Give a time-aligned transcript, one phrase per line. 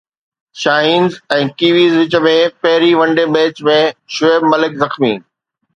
[0.61, 2.33] Shaheens ۽ Kiwis وچ ۾
[2.65, 3.79] پهرئين one day match ۾
[4.19, 5.17] Shoaib Malik زخمي